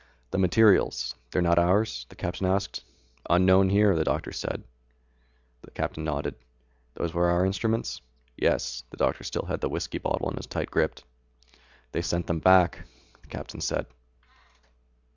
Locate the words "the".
0.31-0.39, 2.09-2.15, 3.95-4.03, 5.61-5.69, 8.89-8.97, 9.61-9.69, 13.21-13.27